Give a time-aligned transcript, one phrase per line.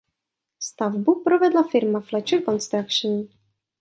[0.59, 3.27] Stavbu provedla firma Fletcher Construction.